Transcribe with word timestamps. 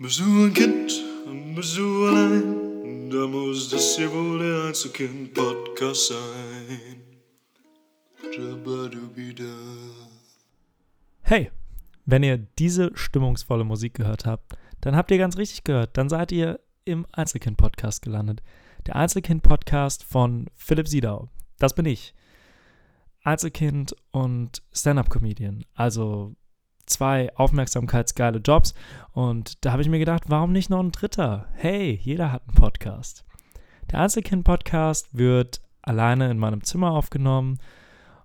Bist 0.00 0.20
du 0.20 0.44
ein 0.44 0.54
Kind? 0.54 0.92
Bist 1.56 1.76
du 1.76 2.06
allein? 2.06 3.10
Da 3.10 3.26
muss 3.26 3.68
das 3.68 3.96
hier 3.96 4.08
wohl 4.12 4.38
der 4.38 4.68
Einzelkind-Podcast 4.68 6.06
sein. 6.06 7.02
Hey, 11.22 11.50
wenn 12.06 12.22
ihr 12.22 12.38
diese 12.38 12.92
stimmungsvolle 12.94 13.64
Musik 13.64 13.94
gehört 13.94 14.24
habt, 14.24 14.56
dann 14.82 14.94
habt 14.94 15.10
ihr 15.10 15.18
ganz 15.18 15.36
richtig 15.36 15.64
gehört. 15.64 15.96
Dann 15.96 16.08
seid 16.08 16.30
ihr 16.30 16.60
im 16.84 17.04
Einzelkind-Podcast 17.10 18.00
gelandet. 18.00 18.40
Der 18.86 18.94
Einzelkind-Podcast 18.94 20.04
von 20.04 20.46
Philipp 20.54 20.86
Siedau. 20.86 21.28
Das 21.58 21.74
bin 21.74 21.86
ich. 21.86 22.14
Einzelkind 23.24 23.96
und 24.12 24.62
Stand-up-Comedian. 24.72 25.64
Also 25.74 26.36
zwei 26.88 27.34
aufmerksamkeitsgeile 27.36 28.38
Jobs. 28.38 28.74
Und 29.12 29.64
da 29.64 29.72
habe 29.72 29.82
ich 29.82 29.88
mir 29.88 29.98
gedacht, 29.98 30.24
warum 30.28 30.52
nicht 30.52 30.70
noch 30.70 30.80
ein 30.80 30.92
dritter? 30.92 31.46
Hey, 31.54 31.98
jeder 32.02 32.32
hat 32.32 32.42
einen 32.46 32.56
Podcast. 32.56 33.24
Der 33.90 34.00
Einzelkind-Podcast 34.00 35.16
wird 35.16 35.60
alleine 35.82 36.30
in 36.30 36.38
meinem 36.38 36.62
Zimmer 36.62 36.92
aufgenommen. 36.92 37.58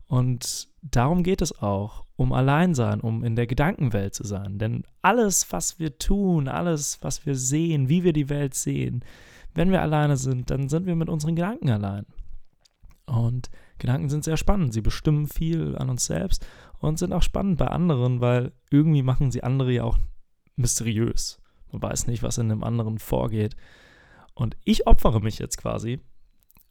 Und 0.08 0.68
darum 0.82 1.24
geht 1.24 1.42
es 1.42 1.62
auch, 1.62 2.06
um 2.16 2.34
Alleinsein, 2.34 3.00
um 3.00 3.24
in 3.24 3.36
der 3.36 3.48
Gedankenwelt 3.48 4.14
zu 4.14 4.26
sein. 4.26 4.60
Denn 4.60 4.84
alles, 5.02 5.52
was 5.52 5.80
wir 5.80 5.98
tun, 5.98 6.48
alles, 6.48 7.00
was 7.02 7.26
wir 7.26 7.36
sehen, 7.36 7.90
wie 7.90 8.04
wir 8.04 8.14
die 8.14 8.30
Welt 8.30 8.54
sehen, 8.54 9.04
wenn 9.56 9.72
wir 9.72 9.82
alleine 9.82 10.18
sind, 10.18 10.50
dann 10.50 10.70
sind 10.70 10.86
wir 10.86 10.96
mit 10.96 11.10
unseren 11.10 11.36
Gedanken 11.36 11.70
allein. 11.70 12.06
Und 13.06 13.50
Gedanken 13.78 14.10
sind 14.10 14.24
sehr 14.24 14.38
spannend. 14.38 14.74
Sie 14.74 14.82
bestimmen 14.82 15.28
viel 15.28 15.76
an 15.78 15.90
uns 15.90 16.06
selbst 16.06 16.46
und 16.80 17.00
sind 17.00 17.14
auch 17.14 17.24
spannend 17.24 17.58
bei 17.58 17.68
anderen, 17.68 18.22
weil 18.22 18.54
irgendwie 18.70 19.04
machen 19.04 19.32
sie 19.32 19.44
andere 19.44 19.72
ja 19.72 19.84
auch 19.84 19.98
mysteriös. 20.56 21.42
Man 21.72 21.82
weiß 21.82 22.08
nicht, 22.08 22.24
was 22.24 22.38
in 22.38 22.50
dem 22.50 22.64
anderen 22.64 23.00
vorgeht. 23.00 23.56
Und 24.36 24.58
ich 24.64 24.88
opfere 24.88 25.20
mich 25.20 25.40
jetzt 25.40 25.58
quasi 25.58 26.00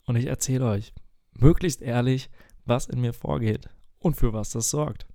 und 0.06 0.17
ich 0.17 0.27
erzähle 0.27 0.67
euch 0.67 0.92
möglichst 1.33 1.83
ehrlich, 1.83 2.30
was 2.64 2.86
in 2.86 3.00
mir 3.00 3.12
vorgeht 3.12 3.69
und 3.98 4.17
für 4.17 4.33
was 4.33 4.50
das 4.50 4.70
sorgt. 4.70 5.06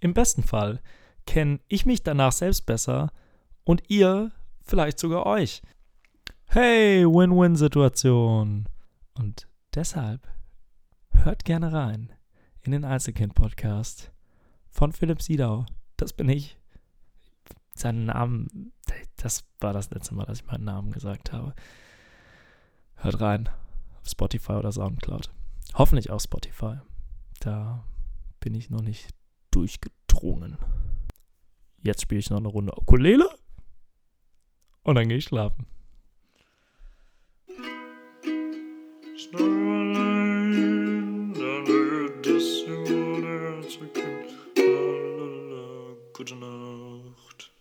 Im 0.00 0.14
besten 0.14 0.42
Fall 0.42 0.80
kenne 1.26 1.60
ich 1.68 1.86
mich 1.86 2.02
danach 2.02 2.32
selbst 2.32 2.66
besser 2.66 3.10
und 3.64 3.82
ihr 3.88 4.32
vielleicht 4.62 4.98
sogar 4.98 5.26
euch. 5.26 5.62
Hey, 6.46 7.04
Win-Win-Situation. 7.04 8.68
Und 9.14 9.48
deshalb 9.74 10.26
hört 11.24 11.44
gerne 11.44 11.72
rein 11.72 12.12
in 12.62 12.72
den 12.72 12.84
Einzelkind-Podcast 12.84 14.12
von 14.70 14.92
Philipp 14.92 15.22
Siedau. 15.22 15.66
Das 15.96 16.12
bin 16.12 16.28
ich. 16.28 16.58
Seinen 17.74 18.06
Namen, 18.06 18.72
das 19.16 19.44
war 19.60 19.72
das 19.72 19.90
letzte 19.90 20.14
Mal, 20.14 20.24
dass 20.24 20.40
ich 20.40 20.46
meinen 20.46 20.64
Namen 20.64 20.92
gesagt 20.92 21.32
habe. 21.32 21.54
Hört 22.94 23.20
rein 23.20 23.48
auf 24.00 24.08
Spotify 24.08 24.52
oder 24.52 24.72
Soundcloud. 24.72 25.30
Hoffentlich 25.74 26.10
auch 26.10 26.20
Spotify. 26.20 26.78
Da 27.40 27.84
bin 28.40 28.54
ich 28.54 28.70
noch 28.70 28.82
nicht 28.82 29.10
durchgedrungen. 29.50 30.58
Jetzt 31.78 32.02
spiele 32.02 32.20
ich 32.20 32.30
noch 32.30 32.38
eine 32.38 32.48
Runde 32.48 32.72
Ukulele 32.76 33.28
und 34.82 34.94
dann 34.94 35.08
gehe 35.08 35.18
ich 35.18 35.24
schlafen. 35.24 35.66
Ist 39.14 39.32
Gute 46.16 46.34
Nacht. 46.34 47.55